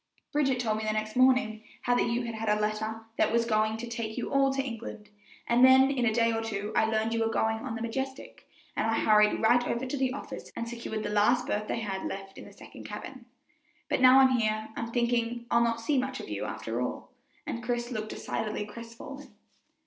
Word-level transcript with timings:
"Bridget 0.33 0.59
told 0.59 0.79
me 0.79 0.83
the 0.83 0.93
next 0.93 1.15
morning 1.15 1.63
how 1.83 1.93
that 1.93 2.07
you 2.07 2.23
had 2.23 2.33
had 2.33 2.49
a 2.49 2.59
letter 2.59 3.05
that 3.17 3.31
was 3.31 3.45
going 3.45 3.77
to 3.77 3.87
take 3.87 4.17
you 4.17 4.31
all 4.33 4.51
to 4.51 4.59
England, 4.63 5.09
and 5.45 5.63
then 5.63 5.91
in 5.91 6.07
a 6.07 6.11
day 6.11 6.33
or 6.33 6.41
two 6.41 6.73
I 6.75 6.85
learned 6.87 7.13
you 7.13 7.23
were 7.23 7.29
going 7.31 7.59
on 7.59 7.75
the 7.75 7.83
Majestic, 7.83 8.47
and 8.75 8.87
I 8.87 8.95
hurried 8.99 9.43
right 9.43 9.63
over 9.67 9.85
to 9.85 9.97
the 9.97 10.11
office 10.11 10.51
and 10.55 10.67
secured 10.67 11.03
the 11.03 11.09
last 11.11 11.45
berth 11.45 11.67
they 11.67 11.81
had 11.81 12.07
left 12.07 12.39
in 12.39 12.45
the 12.45 12.51
second 12.51 12.83
cabin. 12.85 13.27
But 13.89 14.01
now 14.01 14.19
I'm 14.21 14.29
here 14.39 14.69
I'm 14.75 14.91
thinking 14.91 15.45
I'll 15.51 15.61
not 15.63 15.81
see 15.81 15.99
much 15.99 16.19
of 16.19 16.27
you, 16.29 16.45
after 16.45 16.81
all," 16.81 17.11
and 17.45 17.61
Chris 17.61 17.91
looked 17.91 18.09
decidedly 18.09 18.65
crestfallen. 18.65 19.35